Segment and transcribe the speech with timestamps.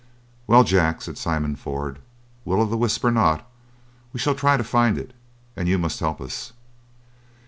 [0.47, 1.99] "Well, Jack," said Simon Ford,
[2.43, 3.47] "Will o' the Wisp or not,
[4.13, 5.13] we shall try to find it,
[5.55, 6.53] and you must help us."